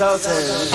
[0.00, 0.69] exalted.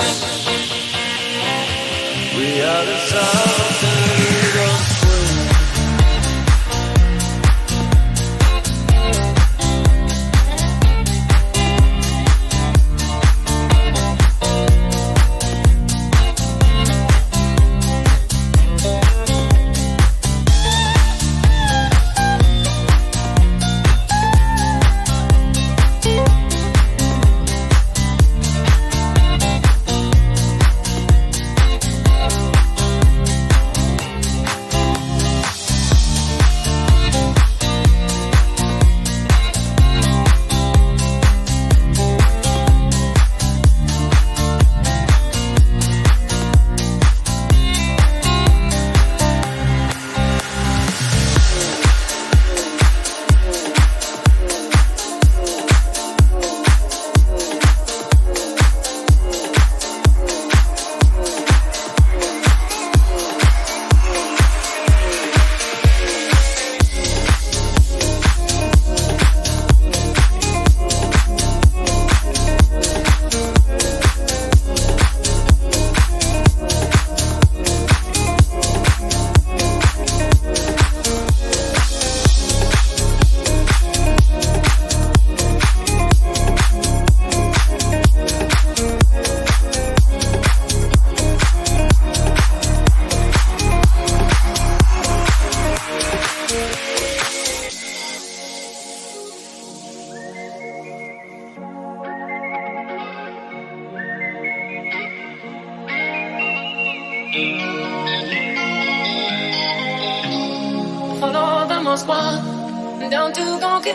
[111.20, 113.92] Follow the Moscow down to Donkey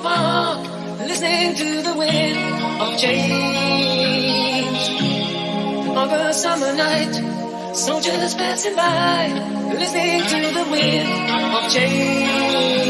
[1.09, 2.39] listening to the wind
[2.83, 3.31] of change.
[5.97, 7.15] Of a summer night,
[7.75, 9.29] soldiers passing by,
[9.73, 11.09] listening to the wind
[11.57, 12.90] of change.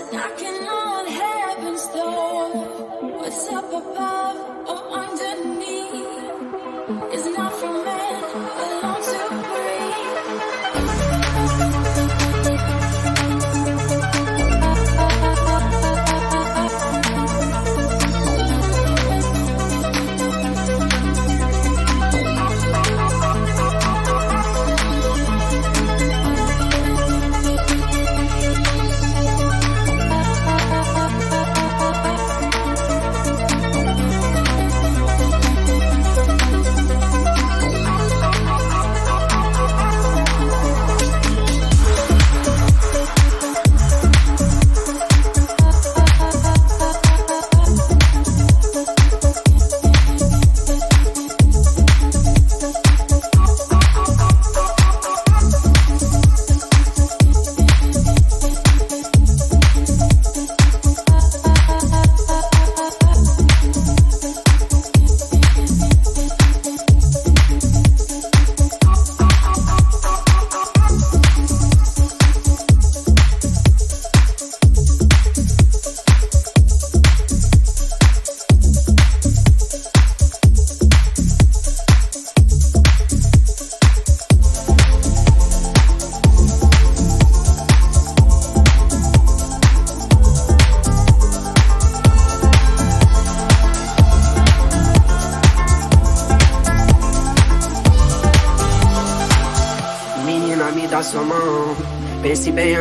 [0.00, 2.48] Knocking on heaven's door?
[3.18, 4.61] What's up above?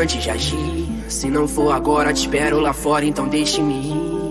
[0.02, 0.90] Antes de agir.
[1.08, 4.22] Se não for agora, te espero lá fora, então deixe-me ir.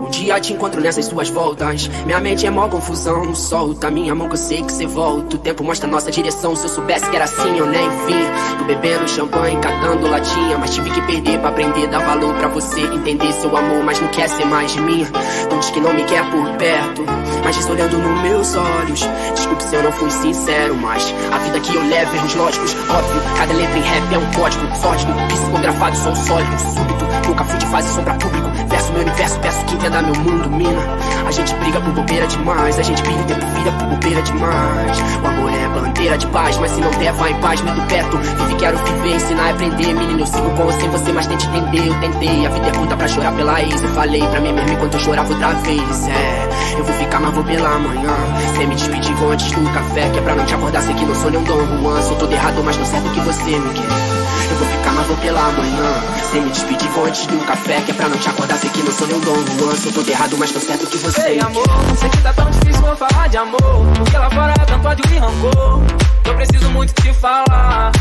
[0.00, 1.88] Um dia te encontro nessas suas voltas.
[2.04, 3.34] Minha mente é mó confusão.
[3.34, 5.36] Solta minha mão que eu sei que cê volta.
[5.36, 6.56] O tempo mostra nossa direção.
[6.56, 8.59] Se eu soubesse que era assim, eu nem vi.
[8.70, 10.56] Bebendo champanhe, catando latinha.
[10.56, 11.88] Mas tive que perder pra aprender.
[11.88, 15.04] Dar valor pra você entender seu amor, mas não quer ser mais de mim.
[15.50, 17.04] Não diz que não me quer por perto.
[17.42, 19.08] Mas diz olhando nos meus olhos.
[19.34, 23.22] Desculpe se eu não fui sincero, mas a vida que eu levo, erros lógicos, óbvio.
[23.36, 24.76] Cada letra em rap é um código.
[24.76, 27.28] Sólido, psicografado, sou sólido, súbito.
[27.28, 28.48] Nunca fui de fase sombra público.
[28.68, 30.80] Verso meu universo, peço que entenda meu mundo, mina.
[31.26, 32.78] A gente briga por bobeira demais.
[32.78, 34.98] A gente briga o tempo vira por bobeira demais.
[35.22, 38.16] O amor é bandeira de paz, mas se não der, vai em paz, muito perto.
[38.16, 39.94] Vive, quero viver, ensinar e aprender.
[39.94, 41.88] Menino, eu sigo com você, você, mas tente entender.
[41.88, 43.82] Eu tentei, a vida é curta pra chorar pela ex.
[43.82, 46.08] Eu falei pra mim mesmo enquanto eu chorava outra vez.
[46.08, 48.14] É, eu vou ficar, mas vou pela manhã.
[48.56, 50.10] Sem me despedir, vou antes do café.
[50.10, 52.02] Que é pra não te acordar, sei que não sou nenhum Dom Juan.
[52.02, 54.20] Sou todo errado, mas não certo que você me quer.
[54.50, 56.02] Eu vou ficar, mas vou pela manhã.
[56.30, 57.80] Sem me despedir, vou antes do café.
[57.80, 59.76] Que é pra não te acordar, sei que não sou nenhum Dom Juan.
[59.76, 61.64] Sou todo errado, mas tô certo que você Ei, amor,
[61.98, 63.86] sei que tá tão difícil vou falar de amor.
[63.96, 65.80] Porque lá fora tanto ódio e rancor.
[66.26, 67.92] Eu preciso muito te falar.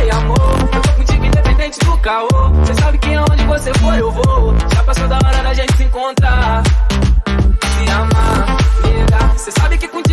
[0.00, 0.36] Ei, amor,
[0.74, 2.28] eu tô contigo independente do caô.
[2.64, 4.54] Cê sabe que aonde você for eu vou.
[4.74, 6.62] Já passou da hora da gente se encontrar.
[6.64, 9.38] Se amar, nega.
[9.38, 10.05] Cê sabe que contigo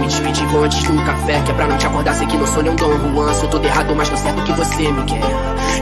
[0.00, 1.40] me despedir, vou antes do café.
[1.44, 3.34] Que é pra não te acordar, sei que não sou nenhum Dom Juan.
[3.34, 5.20] Sou todo errado, mas tô certo que você me quer.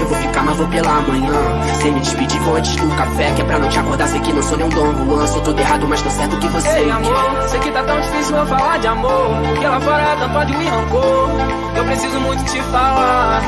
[0.01, 1.33] Eu vou ficar, mas vou pela manhã.
[1.81, 3.33] Sem me despedir, vou antes do café.
[3.33, 5.27] Que é pra não te acordar, sei que não sou nenhum Dom Juan.
[5.27, 7.49] Sou todo errado, mas tô certo que você Ei, me amor, quer.
[7.49, 9.29] sei que tá tão difícil eu falar de amor.
[9.49, 11.29] Porque lá fora tanto ódio e rancor.
[11.77, 13.43] Eu preciso muito te falar.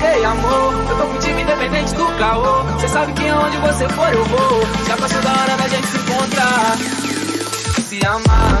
[0.00, 2.78] Ei, amor, eu tô contigo independente do caô.
[2.78, 4.60] Cê sabe que aonde você for eu vou.
[4.86, 6.76] Já passou da hora da gente se encontrar.
[7.88, 8.60] Se amar,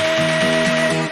[0.00, 1.09] Você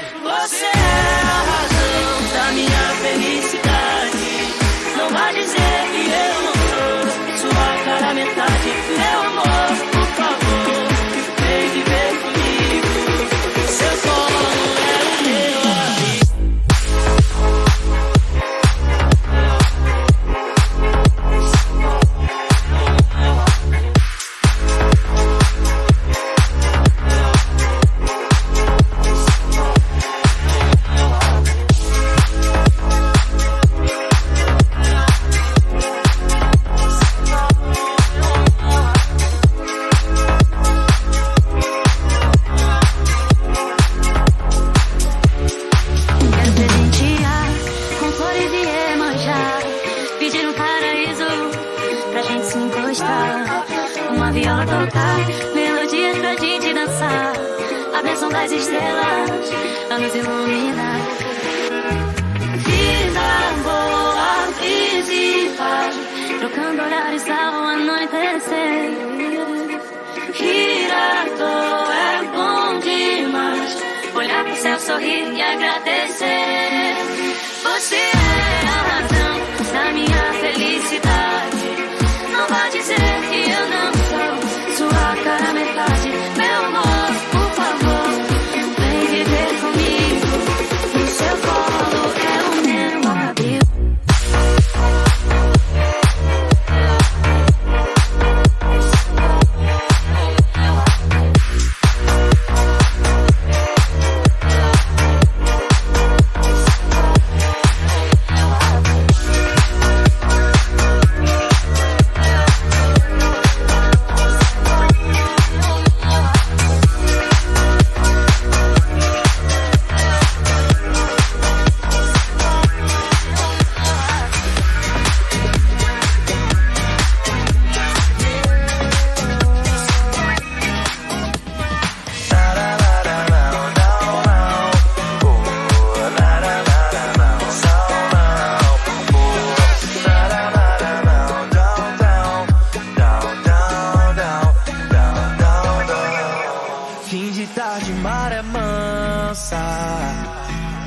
[147.54, 149.56] tarde, maré mansa.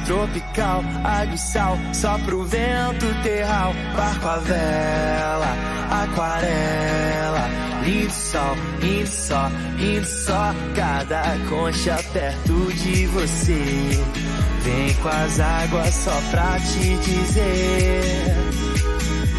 [0.05, 0.83] Tropical,
[1.37, 3.73] sal, só pro vento terral.
[3.95, 5.55] Barco a vela,
[6.03, 7.49] aquarela.
[7.83, 10.53] Lindo sol, lindo só, lindo só.
[10.75, 14.03] Cada concha perto de você.
[14.63, 18.35] Vem com as águas só pra te dizer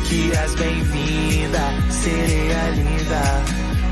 [0.08, 3.42] que és bem-vinda, sereia linda.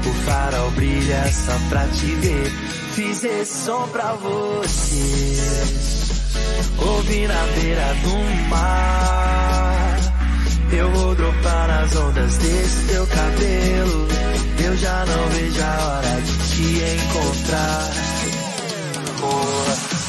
[0.07, 2.80] O farol brilha só pra te ver.
[2.95, 5.41] Fiz esse som pra você.
[6.79, 9.97] Ouvi na beira do mar.
[10.73, 14.09] Eu vou dropar nas ondas desse teu cabelo.
[14.65, 16.63] Eu já não vejo a hora de te
[16.95, 17.91] encontrar.
[19.23, 20.00] Oh,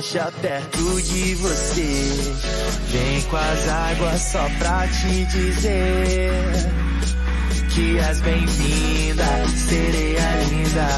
[0.00, 2.34] concha perto de você.
[2.88, 6.32] Vem com as águas só pra te dizer
[7.68, 9.24] que és bem-vinda,
[9.68, 10.88] sereia linda.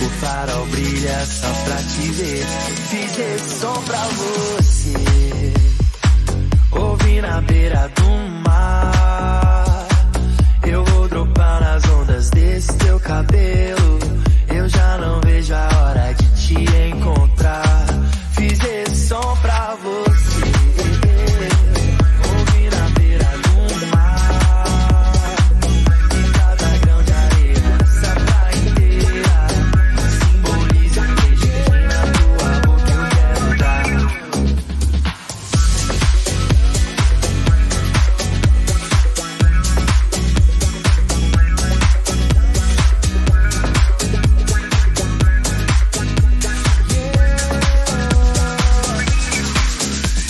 [0.00, 2.46] O farol brilha só pra te ver.
[2.88, 5.52] Fiz esse som pra você.
[6.70, 8.08] Ouvi na beira do
[8.48, 9.88] mar.
[10.64, 13.98] Eu vou dropar nas ondas desse teu cabelo.
[14.54, 16.54] Eu já não vejo a hora de te
[16.88, 17.67] encontrar.